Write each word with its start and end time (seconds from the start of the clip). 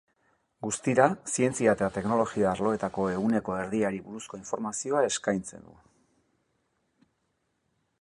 Guztira, 0.67 1.03
zientzia 1.33 1.75
eta 1.79 1.89
teknologia 1.97 2.49
arloetako 2.53 3.07
ehuneko 3.17 3.59
erdiari 3.65 4.03
buruzko 4.09 4.43
informazioa 4.43 5.07
eskaintze 5.13 5.63
du. 5.69 5.81